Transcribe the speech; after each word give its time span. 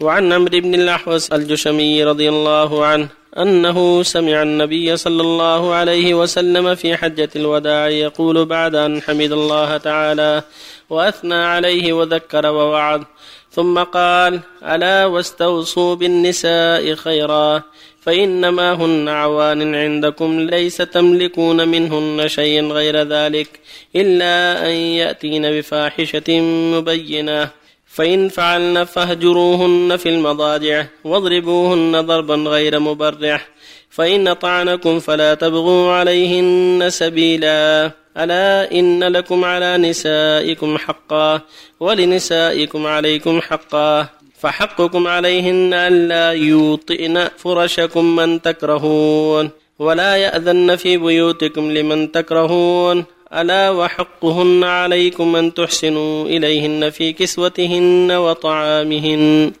وعن 0.00 0.32
عمرو 0.32 0.60
بن 0.60 0.74
الأحوص 0.74 1.32
الجشمي 1.32 2.04
رضي 2.04 2.28
الله 2.28 2.84
عنه 2.84 3.08
أنه 3.38 4.02
سمع 4.02 4.42
النبي 4.42 4.96
صلى 4.96 5.22
الله 5.22 5.74
عليه 5.74 6.14
وسلم 6.14 6.74
في 6.74 6.96
حجة 6.96 7.28
الوداع 7.36 7.88
يقول 7.88 8.44
بعد 8.44 8.74
أن 8.74 9.02
حمد 9.02 9.32
الله 9.32 9.76
تعالى 9.76 10.42
وأثنى 10.90 11.34
عليه 11.34 11.92
وذكر 11.92 12.46
ووعظ 12.46 13.02
ثم 13.50 13.78
قال 13.78 14.40
ألا 14.62 15.06
واستوصوا 15.06 15.94
بالنساء 15.94 16.94
خيرا 16.94 17.62
فإنما 18.00 18.72
هن 18.72 19.08
عوان 19.08 19.74
عندكم 19.74 20.40
ليس 20.40 20.76
تملكون 20.76 21.68
منهن 21.68 22.28
شيئا 22.28 22.62
غير 22.62 22.96
ذلك 23.02 23.60
إلا 23.96 24.66
أن 24.66 24.72
يأتين 24.72 25.50
بفاحشة 25.50 26.40
مبينة. 26.74 27.63
فإن 27.94 28.28
فعلن 28.28 28.84
فاهجروهن 28.84 29.96
في 29.96 30.08
المضاجع 30.08 30.86
واضربوهن 31.04 32.00
ضربا 32.00 32.34
غير 32.34 32.78
مبرح 32.78 33.48
فإن 33.90 34.32
طعنكم 34.32 34.98
فلا 34.98 35.34
تبغوا 35.34 35.92
عليهن 35.92 36.86
سبيلا. 36.88 37.90
ألا 38.16 38.72
إن 38.72 39.04
لكم 39.04 39.44
على 39.44 39.78
نسائكم 39.78 40.78
حقا 40.78 41.40
ولنسائكم 41.80 42.86
عليكم 42.86 43.40
حقا. 43.40 44.08
فحقكم 44.40 45.06
عليهن 45.06 45.74
ألا 45.74 46.32
يوطئن 46.32 47.28
فرشكم 47.36 48.16
من 48.16 48.42
تكرهون. 48.42 49.50
ولا 49.78 50.16
يأذن 50.16 50.76
في 50.76 50.96
بيوتكم 50.96 51.70
لمن 51.70 52.12
تكرهون. 52.12 53.04
ألا 53.34 53.70
وحقهن 53.70 54.64
عليكم 54.64 55.36
أن 55.36 55.54
تحسنوا 55.54 56.26
إليهن 56.26 56.90
في 56.90 57.12
كسوتهن 57.12 58.12
وطعامهن. 58.12 59.52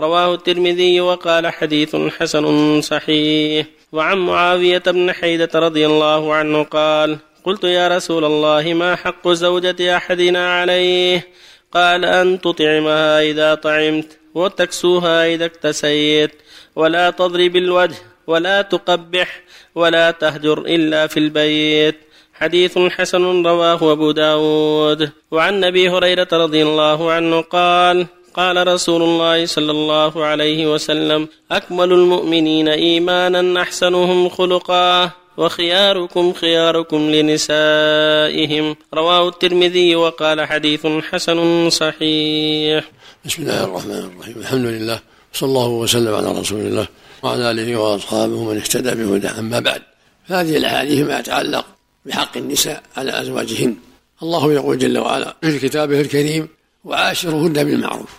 رواه 0.00 0.34
الترمذي 0.34 1.00
وقال 1.00 1.46
حديث 1.46 1.96
حسن 1.96 2.80
صحيح. 2.80 3.66
وعن 3.92 4.18
معاوية 4.18 4.78
بن 4.78 5.12
حيدة 5.12 5.48
رضي 5.54 5.86
الله 5.86 6.34
عنه 6.34 6.62
قال 6.62 7.18
قلت 7.44 7.64
يا 7.64 7.88
رسول 7.88 8.24
الله 8.24 8.74
ما 8.74 8.96
حق 8.96 9.28
زوجة 9.28 9.96
أحدنا 9.96 10.60
عليه؟ 10.60 11.28
قال 11.72 12.04
أن 12.04 12.40
تطعمها 12.40 13.22
إذا 13.22 13.54
طعمت 13.54 14.18
وتكسوها 14.34 15.26
إذا 15.26 15.44
اكتسيت. 15.44 16.30
ولا 16.76 17.10
تضرب 17.10 17.56
الوجه 17.56 17.96
ولا 18.26 18.62
تقبح 18.62 19.40
ولا 19.74 20.10
تهجر 20.10 20.58
إلا 20.58 21.06
في 21.06 21.16
البيت. 21.16 22.07
حديث 22.40 22.78
حسن 22.78 23.46
رواه 23.46 23.92
أبو 23.92 24.10
داود. 24.10 25.10
وعن 25.30 25.64
أبي 25.64 25.90
هريرة 25.90 26.28
رضي 26.32 26.62
الله 26.62 27.12
عنه 27.12 27.40
قال 27.40 28.06
قال 28.34 28.68
رسول 28.68 29.02
الله 29.02 29.46
صلى 29.46 29.70
الله 29.70 30.24
عليه 30.24 30.72
وسلم 30.72 31.28
أكمل 31.50 31.92
المؤمنين 31.92 32.68
إيمانا 32.68 33.62
أحسنهم 33.62 34.28
خلقا 34.28 35.10
وخياركم 35.36 36.32
خياركم 36.32 37.10
لنسائهم. 37.10 38.76
رواه 38.94 39.28
الترمذي 39.28 39.96
وقال 39.96 40.46
حديث 40.46 40.86
حسن 40.86 41.70
صحيح. 41.70 42.84
بسم 43.24 43.42
الله 43.42 43.64
الرحمن 43.64 44.10
الرحيم. 44.14 44.34
الحمد 44.36 44.66
لله 44.66 44.98
صلى 45.32 45.48
الله 45.48 45.68
وسلم 45.68 46.14
على 46.14 46.40
رسول 46.40 46.60
الله 46.60 46.86
وعلى 47.22 47.50
آله 47.50 47.76
وأصحابه 47.76 48.34
ومن 48.34 48.56
اهتدى 48.56 48.90
بهداه 48.90 49.38
أما 49.38 49.60
بعد 49.60 49.82
هذه 50.26 50.56
الأحاديث 50.56 51.06
ما 51.06 51.18
يتعلق 51.18 51.77
بحق 52.08 52.36
النساء 52.36 52.82
على 52.96 53.20
أزواجهن. 53.20 53.76
الله 54.22 54.52
يقول 54.52 54.78
جل 54.78 54.98
وعلا 54.98 55.36
في 55.40 55.58
كتابه 55.58 56.00
الكريم 56.00 56.48
وعاشرهن 56.84 57.52
بالمعروف 57.52 58.10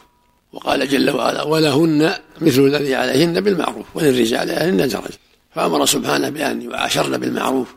وقال 0.53 0.89
جل 0.89 1.09
وعلا 1.09 1.43
ولهن 1.43 2.13
مثل 2.41 2.61
الذي 2.61 2.95
عليهن 2.95 3.41
بالمعروف 3.41 3.85
وللرجال 3.95 4.51
عليهن 4.51 4.77
درجه 4.77 5.19
فأمر 5.55 5.85
سبحانه 5.85 6.29
بأن 6.29 6.71
يعاشرن 6.71 7.17
بالمعروف 7.17 7.67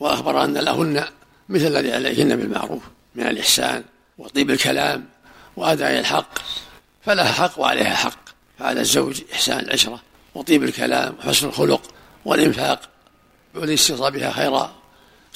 واخبر 0.00 0.44
ان 0.44 0.58
لهن 0.58 1.04
مثل 1.48 1.66
الذي 1.66 1.92
عليهن 1.92 2.36
بالمعروف 2.36 2.82
من 3.14 3.26
الإحسان 3.26 3.84
وطيب 4.18 4.50
الكلام 4.50 5.04
وأداء 5.56 5.98
الحق. 5.98 6.38
فلها 7.02 7.32
حق 7.32 7.60
وعليها 7.60 7.94
حق. 7.94 8.24
فعلى 8.58 8.80
الزوج 8.80 9.20
إحسان 9.32 9.58
العشرة 9.58 10.00
وطيب 10.34 10.62
الكلام 10.62 11.14
وحسن 11.18 11.46
الخلق 11.48 11.82
والإنفاق 12.24 12.80
والاستيصال 13.54 14.32
خيرا. 14.32 14.83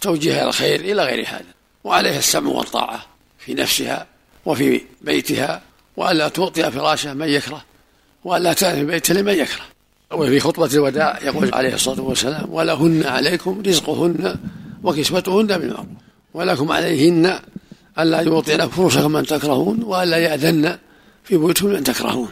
توجيهها 0.01 0.41
إلى 0.41 0.49
الخير 0.49 0.81
إلى 0.81 1.05
غير 1.05 1.27
هذا 1.29 1.45
وعليها 1.85 2.19
السمع 2.19 2.51
والطاعة 2.51 3.07
في 3.39 3.55
نفسها 3.55 4.07
وفي 4.47 4.81
بيتها 5.01 5.63
وألا 5.97 6.29
توطئ 6.29 6.71
فراشه 6.71 7.15
من 7.15 7.29
يكره 7.29 7.65
وألا 8.25 8.53
تأتي 8.53 8.85
بيته 8.85 9.15
لمن 9.15 9.33
يكره. 9.33 9.63
وفي 10.13 10.41
خطبة 10.41 10.67
الوداع 10.67 11.19
يقول 11.23 11.55
عليه 11.55 11.75
الصلاة 11.75 12.01
والسلام 12.01 12.47
ولهن 12.51 13.07
عليكم 13.07 13.63
رزقهن 13.67 14.37
وكسوتهن 14.83 15.47
بالمعروف 15.47 15.87
ولكم 16.35 16.73
عليهن 16.73 17.39
ألا 17.99 18.21
يوطئن 18.21 18.69
فرشكم 18.69 19.13
من 19.13 19.27
تكرهون 19.27 19.83
وألا 19.83 20.17
يأذن 20.17 20.79
في 21.25 21.37
بيوتكم 21.37 21.67
من 21.67 21.85
تكرهون. 21.85 22.29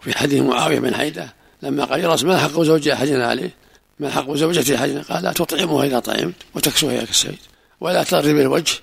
في 0.00 0.18
حديث 0.18 0.42
معاوية 0.42 0.78
بن 0.80 0.94
حيدة 0.94 1.34
لما 1.62 1.84
قال 1.84 2.00
يا 2.00 2.12
رسول 2.12 2.28
ما 2.28 2.38
حق 2.38 2.60
زوج 2.62 2.88
أحدنا 2.88 3.26
عليه 3.26 3.50
ما 4.00 4.10
حق 4.10 4.32
زوجة 4.32 4.76
أحدنا 4.76 5.02
قال 5.02 5.22
لا 5.22 5.32
تطعمها 5.32 5.84
إذا 5.84 5.98
طعمت 5.98 6.34
وتكسوها 6.54 6.94
إذا 6.94 7.04
كسيت 7.04 7.38
ولا 7.80 8.02
تضرب 8.02 8.36
الوجه 8.36 8.74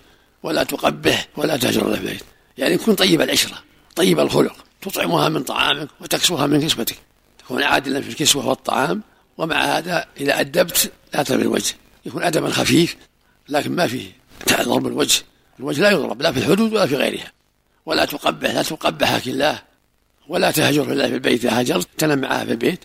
ولا 0.43 0.63
تقبح 0.63 1.27
ولا 1.37 1.57
تهجر 1.57 1.93
البيت. 1.93 2.23
يعني 2.57 2.77
كن 2.77 2.95
طيب 2.95 3.21
العشرة 3.21 3.63
طيب 3.95 4.19
الخلق 4.19 4.55
تطعمها 4.81 5.29
من 5.29 5.43
طعامك 5.43 5.87
وتكسوها 6.01 6.47
من 6.47 6.67
كسوتك. 6.67 6.97
تكون 7.39 7.63
عادلا 7.63 8.01
في 8.01 8.09
الكسوة 8.09 8.47
والطعام 8.47 9.01
ومع 9.37 9.77
هذا 9.77 10.05
إذا 10.19 10.39
أدبت 10.39 10.91
لا 11.13 11.23
تضرب 11.23 11.41
الوجه. 11.41 11.73
يكون 12.05 12.23
أدبا 12.23 12.49
خفيف 12.49 12.95
لكن 13.49 13.71
ما 13.71 13.87
فيه 13.87 14.11
ضرب 14.61 14.87
الوجه. 14.87 15.23
الوجه 15.59 15.81
لا 15.81 15.89
يضرب 15.91 16.21
لا 16.21 16.31
في 16.31 16.39
الحدود 16.39 16.73
ولا 16.73 16.85
في 16.85 16.95
غيرها. 16.95 17.31
ولا 17.85 18.05
تقبح 18.05 18.51
لا 18.51 18.63
تقبحك 18.63 19.27
الله. 19.27 19.61
ولا 20.27 20.51
تهجر 20.51 20.91
الله 20.91 21.07
في 21.07 21.13
البيت 21.13 21.45
إذا 21.45 21.61
هجرت 21.61 21.87
تنام 21.97 22.19
معها 22.19 22.45
في 22.45 22.51
البيت. 22.51 22.79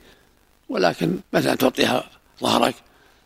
ولكن 0.68 1.18
مثلا 1.32 1.54
تعطيها 1.54 2.10
ظهرك 2.42 2.74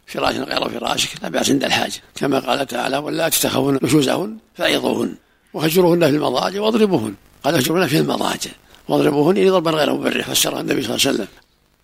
فراش 0.06 0.36
غير 0.36 0.68
فراشك 0.68 1.22
لا 1.22 1.28
بأس 1.28 1.50
عند 1.50 1.64
الحاجة 1.64 2.02
كما 2.14 2.38
قال 2.38 2.66
تعالى 2.66 2.98
ولا 2.98 3.28
تتخون 3.28 3.78
نشوزهن 3.82 4.36
فأيضوهن 4.54 5.14
وهجروهن 5.54 6.00
في 6.00 6.16
المضاجع 6.16 6.60
واضربوهن. 6.60 7.14
قال 7.44 7.54
اهجروهن 7.54 7.86
في 7.86 7.98
المضاجع 7.98 8.50
واضربوهن 8.88 9.36
إلى 9.36 9.48
ضربا 9.48 9.70
غير 9.70 9.94
مبرح 9.94 10.30
فسرها 10.30 10.60
النبي 10.60 10.82
صلى 10.82 10.94
الله 10.94 11.06
عليه 11.06 11.16
وسلم. 11.16 11.28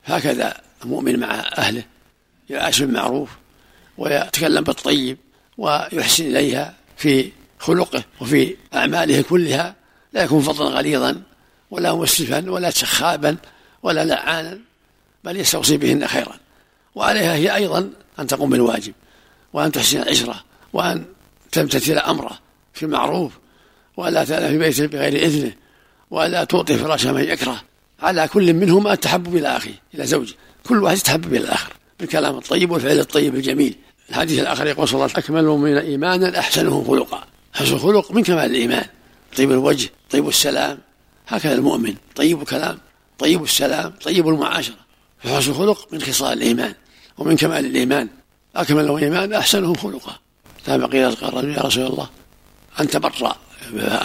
هكذا 0.04 0.54
المؤمن 0.84 1.18
مع 1.20 1.34
أهله 1.58 1.84
يعاش 2.50 2.80
بالمعروف 2.80 3.30
ويتكلم 3.98 4.64
بالطيب 4.64 5.18
ويحسن 5.58 6.24
إليها 6.24 6.74
في 6.96 7.32
خلقه 7.58 8.04
وفي 8.20 8.56
أعماله 8.74 9.22
كلها 9.22 9.74
لا 10.12 10.22
يكون 10.22 10.42
فظا 10.42 10.64
غليظا 10.64 11.22
ولا 11.70 11.94
مسرفا 11.94 12.50
ولا 12.50 12.70
سخابا 12.70 13.36
ولا 13.82 14.04
لعانا 14.04 14.58
بل 15.24 15.36
يستوصي 15.36 15.76
بهن 15.76 16.06
خيرا. 16.06 16.36
وعليها 16.96 17.34
هي 17.34 17.54
أيضا 17.54 17.90
أن 18.18 18.26
تقوم 18.26 18.50
بالواجب 18.50 18.92
وأن 19.52 19.72
تحسن 19.72 20.02
العشرة 20.02 20.44
وأن 20.72 21.04
تمتثل 21.52 21.98
أمره 21.98 22.38
في 22.74 22.82
المعروف 22.82 23.32
ولا 23.96 24.24
تأذى 24.24 24.48
في 24.48 24.58
بيته 24.58 24.86
بغير 24.86 25.26
إذنه 25.26 25.52
ولا 26.10 26.44
تعطي 26.44 26.74
فراش 26.74 27.06
من 27.06 27.24
يكره. 27.24 27.62
على 28.00 28.28
كل 28.28 28.54
منهما 28.54 28.92
التحبب 28.92 29.36
إلى 29.36 29.56
أخيه 29.56 29.80
إلى 29.94 30.06
زوجه. 30.06 30.34
كل 30.68 30.82
واحد 30.82 30.96
يتحبب 30.96 31.34
إلى 31.34 31.44
الآخر 31.44 31.72
بالكلام 32.00 32.38
الطيب 32.38 32.70
والفعل 32.70 33.00
الطيب 33.00 33.34
الجميل. 33.34 33.76
الحديث 34.10 34.40
الآخر 34.40 34.66
يقول 34.66 34.88
صلى 34.88 34.94
الله 34.94 35.02
عليه 35.02 35.12
وسلم 35.12 35.24
أكمل 35.24 35.40
المؤمنين 35.40 35.76
إيمانا 35.76 36.38
أحسنهم 36.38 36.84
خلقا. 36.84 37.24
حسن 37.54 37.74
الخلق 37.74 38.12
من 38.12 38.22
كمال 38.22 38.50
الإيمان. 38.50 38.86
طيب 39.36 39.52
الوجه 39.52 39.88
طيب 40.10 40.28
السلام. 40.28 40.78
هكذا 41.28 41.54
المؤمن. 41.54 41.94
طيب 42.14 42.40
الكلام 42.40 42.78
طيب 43.18 43.42
السلام 43.42 43.94
طيب 44.04 44.28
المعاشرة. 44.28 44.76
فحسن 45.18 45.50
الخلق 45.50 45.88
من 45.92 46.02
خصال 46.02 46.32
الإيمان. 46.32 46.74
ومن 47.18 47.36
كمال 47.36 47.66
الإيمان. 47.66 48.08
أكمل 48.56 48.90
الإيمان 48.90 49.32
أحسنهم 49.32 49.74
خلقا 49.74 50.18
لما 50.68 50.86
قيل 50.86 51.14
قال 51.14 51.50
يا 51.50 51.60
رسول 51.60 51.86
الله 51.86 52.08
أنت 52.80 52.96
برا 52.96 53.36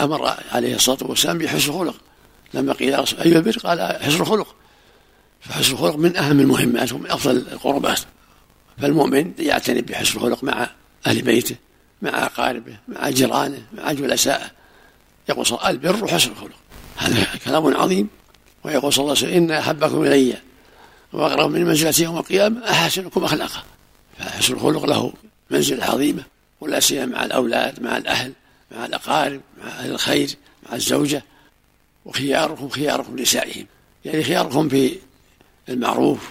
أمر 0.03 0.33
عليه 0.51 0.75
الصلاة 0.75 0.97
والسلام 1.01 1.37
بحسن 1.37 1.69
الخلق. 1.69 1.95
لما 2.53 2.73
قيل 2.73 2.93
أي 2.93 3.37
البر 3.37 3.57
قال 3.63 3.99
حسن 4.01 4.21
الخلق. 4.21 4.55
فحسن 5.41 5.73
الخلق 5.73 5.95
من 5.95 6.17
أهم 6.17 6.39
المهمات 6.39 6.93
ومن 6.93 7.11
أفضل 7.11 7.37
القربات. 7.37 7.99
فالمؤمن 8.81 9.31
يعتني 9.39 9.81
بحسن 9.81 10.17
الخلق 10.17 10.43
مع 10.43 10.69
أهل 11.07 11.21
بيته 11.21 11.55
مع 12.01 12.25
أقاربه 12.25 12.77
مع 12.87 13.09
جيرانه 13.09 13.61
مع 13.73 13.91
جلسائه. 13.91 14.51
يقول 15.29 15.45
البر 15.67 16.07
حسن 16.07 16.31
الخلق. 16.31 16.55
هذا 16.97 17.27
كلام 17.45 17.77
عظيم. 17.77 18.07
ويقول 18.63 18.93
صلى 18.93 19.03
الله 19.03 19.15
عليه 19.17 19.27
وسلم 19.27 19.43
إن 19.43 19.51
أحبكم 19.51 20.03
إلي. 20.03 20.37
وأقرب 21.13 21.51
من 21.51 21.65
منزلتي 21.65 22.03
يوم 22.03 22.17
القيامة 22.17 22.69
أحسنكم 22.69 23.23
أخلاقا. 23.23 23.63
فحسن 24.17 24.53
الخلق 24.53 24.85
له 24.85 25.13
منزلة 25.49 25.85
عظيمة 25.85 26.23
ولا 26.61 26.79
سيما 26.79 27.05
مع 27.05 27.25
الأولاد 27.25 27.83
مع 27.83 27.97
الأهل 27.97 28.33
مع 28.71 28.85
الأقارب 28.85 29.41
مع 29.63 29.67
أهل 29.69 29.91
الخير 29.91 30.29
مع 30.69 30.75
الزوجة 30.75 31.23
وخياركم 32.05 32.69
خياركم 32.69 33.17
لنسائهم. 33.17 33.65
يعني 34.05 34.23
خياركم 34.23 34.69
في 34.69 34.97
المعروف 35.69 36.29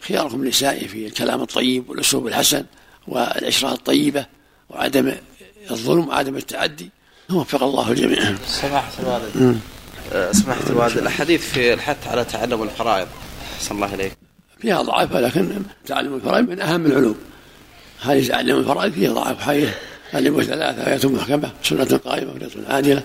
خياركم 0.00 0.42
النساء 0.42 0.86
في 0.86 1.06
الكلام 1.06 1.42
الطيب 1.42 1.90
والأسلوب 1.90 2.26
الحسن 2.26 2.64
والعشرة 3.08 3.72
الطيبة 3.72 4.26
وعدم 4.70 5.14
الظلم 5.70 6.08
وعدم 6.08 6.36
التعدي. 6.36 6.90
وفق 7.30 7.62
الله 7.62 7.90
الجميع 7.90 8.36
سماحة 8.46 8.92
الوالد. 9.00 9.60
أه، 10.12 10.32
سماحة 10.32 10.70
الوالد 10.70 10.98
الحديث 10.98 11.52
في 11.52 11.74
الحث 11.74 12.06
على 12.06 12.24
تعلم 12.24 12.62
الفرائض. 12.62 13.08
أحسن 13.56 13.74
الله 13.74 13.94
إليك. 13.94 14.12
فيها 14.58 14.82
ضعف 14.82 15.14
ولكن 15.14 15.50
تعلم 15.86 16.14
الفرائض 16.14 16.48
من 16.48 16.60
أهم 16.60 16.86
العلوم. 16.86 17.16
هذه 18.02 18.28
تعلم 18.28 18.58
الفرائض 18.58 18.92
فيها 18.92 19.12
ضعف 19.12 19.40
حيه 19.40 19.74
علموا 20.14 20.42
ثلاثة 20.42 20.86
آيات 20.86 21.06
محكمة 21.06 21.50
سنة 21.62 22.00
قائمة 22.04 22.32
وسنة 22.32 22.68
عادلة. 22.68 23.02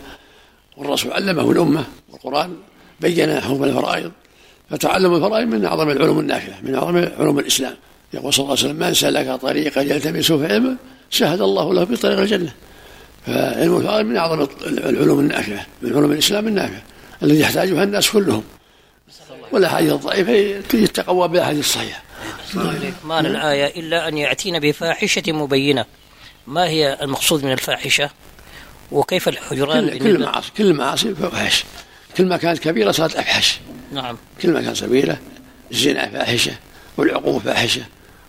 والرسول 0.78 1.14
علمه 1.14 1.52
الأمة 1.52 1.84
والقرآن 2.10 2.56
بين 3.00 3.42
حكم 3.42 3.64
الفرائض. 3.64 4.12
فتعلم 4.70 5.16
الفرائض 5.16 5.48
من 5.48 5.66
أعظم 5.66 5.90
العلوم 5.90 6.20
النافعة 6.20 6.62
من 6.64 6.76
أعظم 6.76 7.06
علوم 7.20 7.40
الإسلام. 7.40 7.74
يقول 8.14 8.34
صلى 8.34 8.44
الله 8.44 8.58
عليه 8.58 8.66
وسلم 8.66 8.88
من 8.88 8.94
سلك 8.94 9.42
طريقا 9.42 9.82
يلتمس 9.82 10.32
في 10.32 10.54
علمه 10.54 10.76
شهد 11.10 11.42
الله 11.42 11.74
له 11.74 11.86
في 11.86 11.96
طريق 11.96 12.20
الجنة. 12.20 12.54
فعلم 13.26 13.78
الفرائض 13.78 14.06
من 14.06 14.18
أعظم 14.18 14.48
العلوم 14.68 15.20
النافعة 15.20 15.66
من 15.82 15.96
علوم 15.96 16.12
الإسلام 16.12 16.48
النافعة 16.48 16.82
الذي 17.24 17.40
يحتاجها 17.40 17.84
الناس 17.84 18.12
كلهم. 18.12 18.44
والأحاديث 19.52 19.92
الضعيفة 19.92 20.32
يتقوى 20.74 21.28
بالأحاديث 21.28 21.60
الصحيحة 21.60 22.04
ما 23.04 23.20
الآية 23.20 23.80
إلا 23.80 24.08
أن 24.08 24.18
يأتين 24.18 24.60
بفاحشة 24.60 25.24
مبينة. 25.28 25.86
ما 26.48 26.68
هي 26.68 26.98
المقصود 27.02 27.44
من 27.46 27.52
الفاحشة؟ 27.52 28.10
وكيف 28.92 29.28
الحجران 29.28 29.90
كل, 29.90 30.00
كل 30.00 30.24
معاصي 30.24 30.52
كل 30.58 30.74
معاصي 30.74 31.16
فاحش. 31.16 31.64
كل 32.18 32.26
ما 32.26 32.38
كانت 32.38 32.60
كبيرة 32.60 32.92
صارت 32.92 33.16
أفحش. 33.16 33.60
نعم. 33.92 34.18
كل 34.42 34.52
ما 34.52 34.62
كانت 34.62 34.78
صغيرة 34.78 35.18
الزنا 35.72 36.10
فاحشة 36.10 36.52
والعقوق 36.98 37.42
فاحشة. 37.42 37.82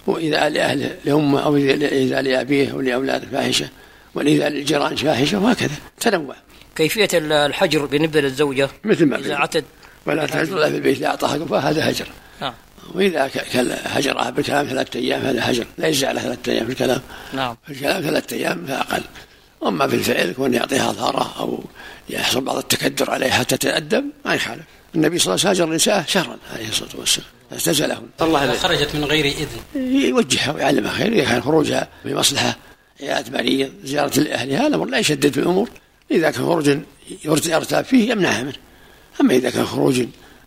وإذا 0.07 0.49
لأهله 0.49 0.97
لأمه 1.05 1.41
أو 1.41 1.57
إذا 1.57 2.23
لأبيه 2.23 2.73
أو 2.73 2.81
لأولاده 2.81 3.27
فاحشة. 3.33 3.69
وإذا 4.15 4.49
للجيران 4.49 4.97
فاحشة 4.97 5.39
وهكذا. 5.39 5.75
تنوع. 6.01 6.37
كيفية 6.77 7.09
الحجر 7.15 7.87
بالنسبة 7.87 8.21
للزوجة 8.21 8.69
مثل 8.85 9.07
ما 9.07 9.19
إذا 9.19 9.37
عتد 9.37 9.65
ولا 10.07 10.27
تهجر 10.27 10.71
في 10.71 10.77
البيت 10.77 10.97
إذا 10.97 11.07
أعطاها 11.07 11.39
فهذا 11.39 11.91
هجر. 11.91 12.07
نعم. 12.41 12.55
وإذا 12.95 13.31
هجرها 13.85 14.31
بالكلام 14.31 14.67
ثلاثة 14.67 14.99
أيام 14.99 15.21
هذا 15.23 15.51
هجر. 15.51 15.67
لا 15.79 15.89
يجزي 15.89 16.07
على 16.07 16.21
ثلاثة 16.21 16.53
أيام 16.53 16.67
في 16.67 16.73
الكلام. 16.73 17.01
نعم. 17.33 17.57
في 17.67 17.73
الكلام 17.73 18.03
ثلاثة 18.03 18.37
أيام 18.37 18.67
فأقل. 18.67 19.03
أما 19.67 19.89
في 19.89 19.97
الفعل 19.97 20.33
كون 20.33 20.55
يعطيها 20.55 20.93
ظهره 20.93 21.35
أو 21.39 21.65
يحصل 22.11 22.41
بعض 22.41 22.57
التكدر 22.57 23.11
عليه 23.11 23.31
حتى 23.31 23.57
تتأدب 23.57 24.05
ما 24.25 24.35
يخالف 24.35 24.65
النبي 24.95 25.19
صلى 25.19 25.35
الله 25.35 25.47
عليه 25.47 25.51
وسلم 25.51 25.65
هاجر 25.65 25.71
النساء 25.71 26.05
شهرا 26.07 26.37
عليه 26.55 26.69
الصلاة 26.69 26.91
والسلام. 26.99 27.29
اعتزلهن 27.53 28.07
الله 28.21 28.59
خرجت 28.59 28.95
من 28.95 29.05
غير 29.05 29.25
إذن. 29.25 29.93
يوجهها 30.05 30.53
ويعلمها 30.53 30.93
خير 30.93 31.13
إذا 31.13 31.25
كان 31.25 31.43
خروجها 31.43 31.89
بمصلحة 32.05 32.57
عيادة 33.01 33.39
مريض 33.39 33.71
زيارة 33.85 34.21
لأهلها 34.21 34.67
الأمر 34.67 34.87
لا 34.87 34.99
يشدد 34.99 35.33
في 35.33 35.41
الأمور. 35.41 35.71
إذا 36.11 36.31
كان 36.31 36.45
خروج 36.45 36.79
يرتاب 37.25 37.85
فيه 37.85 38.11
يمنعها 38.11 38.43
منه. 38.43 38.55
أما 39.21 39.35
إذا 39.35 39.51
كان 39.51 39.67
خروج 39.67 40.05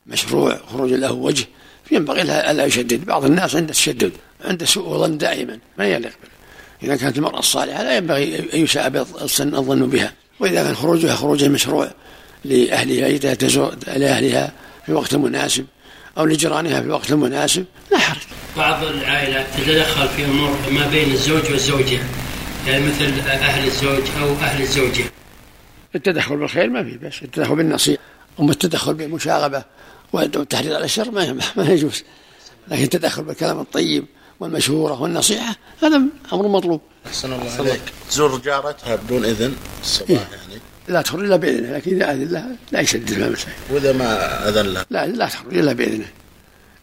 مشروع 0.08 0.60
خروج 0.72 0.94
له 0.94 1.12
وجه 1.12 1.46
ينبغي 1.92 2.24
لها 2.24 2.52
ألا 2.52 2.66
يشدد. 2.66 3.06
بعض 3.06 3.26
الناس 3.26 3.56
عنده 3.56 3.74
تشدد 3.74 4.12
عنده 4.46 4.66
سوء 4.66 4.98
ظن 4.98 5.18
دائما 5.18 5.60
ما 5.78 5.86
يليق 5.86 6.18
إذا 6.84 6.96
كانت 6.96 7.18
المرأة 7.18 7.40
الصالحة 7.40 7.84
لا 7.84 7.98
ينبغي 7.98 8.40
أن 8.54 8.60
يساء 8.60 8.88
الظن 9.40 9.90
بها. 9.90 10.14
وإذا 10.40 10.64
كان 10.64 10.76
خروجها 10.76 11.16
خروج 11.16 11.44
مشروع 11.44 11.92
لأهلها 12.46 13.08
إذا 13.08 13.34
تزور 13.34 13.76
لأهلها 13.88 14.54
في 14.86 14.94
وقت 14.94 15.16
مناسب 15.16 15.66
أو 16.18 16.26
لجيرانها 16.26 16.82
في 16.82 16.86
الوقت 16.86 17.12
المناسب 17.12 17.66
لا 17.92 17.98
حرج. 17.98 18.22
بعض 18.58 18.84
العائلات 18.84 19.46
تتدخل 19.58 20.08
في 20.08 20.26
أمور 20.26 20.58
ما 20.72 20.88
بين 20.88 21.12
الزوج 21.12 21.52
والزوجة 21.52 22.00
يعني 22.68 22.86
مثل 22.86 23.20
أهل 23.30 23.68
الزوج 23.68 24.04
أو 24.22 24.34
أهل 24.34 24.62
الزوجة. 24.62 25.04
التدخل 25.96 26.38
بالخير 26.38 26.70
ما 26.70 26.84
في 26.84 26.98
بس 26.98 27.24
التدخل 27.24 27.56
بالنصيحة. 27.56 28.02
أما 28.40 28.52
التدخل 28.52 28.94
بالمشاغبة 28.94 29.64
والتحريض 30.14 30.74
على 30.74 30.86
الشر 30.86 31.12
ما 31.12 31.40
ما 31.56 31.70
يجوز. 31.70 32.04
لكن 32.68 32.84
التدخل 32.84 33.24
بالكلام 33.24 33.60
الطيب 33.60 34.06
والمشورة 34.40 35.02
والنصيحة 35.02 35.56
هذا 35.84 36.02
أمر 36.34 36.48
مطلوب. 36.48 36.82
أحسن 37.06 37.34
الله 37.34 37.52
عليك 37.52 37.82
تزور 38.10 38.38
جارتها 38.38 38.96
بدون 38.96 39.26
إذن 39.26 39.56
الصباح 39.82 40.10
إيه؟ 40.10 40.18
يعني. 40.18 40.62
لا 40.88 41.02
تخرج 41.02 41.24
إلا 41.24 41.36
بإذنه 41.36 41.72
لكن 41.72 41.96
إذا 41.96 42.12
أذن 42.12 42.28
لها 42.28 42.56
لا 42.72 42.80
يشدد 42.80 43.10
في 43.10 43.26
المسائل 43.26 43.56
وإذا 43.70 43.94
ما 43.94 44.50
أذن 44.50 44.74
لها 44.74 44.86
لا 44.90 45.06
لا 45.06 45.26
تخرج 45.26 45.58
إلا 45.58 45.74
بإذنه. 45.74 46.08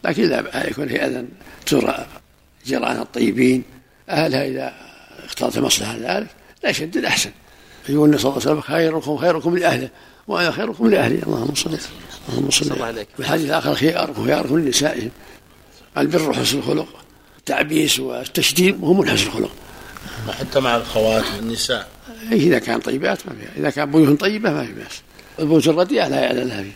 لكن 0.03 0.23
إذا 0.23 0.67
يكون 0.67 0.87
في 0.87 1.05
أذن 1.05 1.27
تزور 1.65 1.95
جيرانها 2.65 3.01
الطيبين 3.01 3.63
أهلها 4.09 4.47
إذا 4.47 4.73
اختارت 5.25 5.57
مصلحة 5.57 5.97
ذلك 5.97 6.27
لا 6.63 6.69
يشدد 6.69 7.05
أحسن. 7.05 7.31
يقول 7.89 8.05
النبي 8.05 8.21
صلى 8.21 8.31
الله 8.31 8.41
عليه 8.41 8.51
وسلم 8.51 8.61
خيركم 8.61 9.17
خيركم 9.17 9.57
لأهله. 9.57 9.89
وأنا 10.27 10.51
خيركم 10.51 10.89
لأهلي 10.89 11.23
اللهم 11.23 11.55
صل 11.55 11.77
اللهم 12.29 12.51
صل 12.51 12.81
عليك. 12.81 13.07
الحديث 13.19 13.45
الآخر 13.45 13.75
خياركم 13.75 14.25
خياركم 14.25 14.59
لنسائهم 14.59 15.11
البر 15.97 16.33
حسن 16.33 16.57
الخلق. 16.57 16.87
التعبيس 17.37 17.99
والتشديد 17.99 18.81
مهم 18.81 18.99
من 18.99 19.09
حسن 19.09 19.27
الخلق. 19.27 19.51
حتى 20.39 20.59
مع 20.59 20.75
الخوات 20.75 21.23
والنساء. 21.35 21.89
إذا 22.31 22.59
كان 22.59 22.79
طيبات 22.79 23.27
ما 23.27 23.33
فيها 23.33 23.51
إذا 23.57 23.69
كان 23.69 23.91
بيوت 23.91 24.19
طيبة 24.19 24.51
ما 24.51 24.65
في 24.65 24.73
بأس. 24.73 25.01
البيوت 25.39 25.67
الرديئة 25.67 26.07
لا 26.07 26.19
يعلى 26.19 26.43
لها 26.43 26.63
فيه 26.63 26.75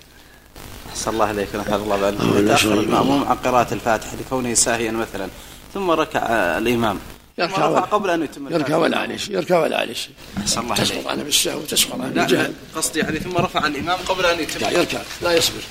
أحسن 0.90 1.12
الله 1.12 1.26
عليك 1.26 1.56
نحن 1.56 1.74
الله 1.74 1.98
بعد. 1.98 2.18
تأخر 2.48 2.80
المأموم 2.80 3.24
عن 3.24 3.36
قراءة 3.36 3.74
الفاتحة 3.74 4.16
لكونه 4.16 4.54
ساهيا 4.54 4.92
مثلا. 4.92 5.28
ثم 5.74 5.92
ركع 5.92 6.20
الإمام. 6.58 7.00
يركع 7.40 7.68
ولا 7.68 7.80
قبل 7.80 8.10
أن 8.10 8.24
يتم 8.24 8.54
يركع 8.54 8.78
ولا 8.78 8.98
عليه 8.98 9.18
شيء 9.18 9.36
يركع 9.36 9.60
ولا 9.60 9.78
عليه 9.78 9.94
شيء. 9.94 10.14
أحسن 10.38 10.62
الله 10.62 10.76
تسقط 10.76 11.08
عنه 11.08 11.24
بالسهو 11.24 11.60
وتسقط 11.60 12.02
عنه 12.02 12.08
لا 12.08 12.52
قصدي 12.76 13.00
يعني 13.00 13.20
ثم 13.20 13.38
رفع 13.38 13.68
الإمام 13.68 14.00
قبل 14.00 14.26
أن 14.26 14.40
يتم. 14.40 14.60
لا 14.60 14.72
يركع 14.72 15.02
لا 15.22 15.32
يصبر. 15.34 15.62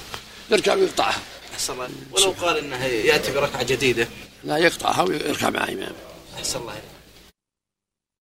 يركع 0.51 0.75
ويقطعها. 0.75 1.19
أحسن 1.55 1.73
الله 1.73 1.89
ولو 2.13 2.35
قال 2.41 2.59
انه 2.59 2.85
يأتي 2.85 3.33
بركعة 3.33 3.63
جديدة. 3.63 4.09
لا 4.45 4.57
يقطعها 4.57 5.03
ويركع 5.03 5.51
مع 5.51 5.65
امام 5.65 5.93
أحسن 6.39 6.59
الله 6.59 6.71
عليك 6.71 6.98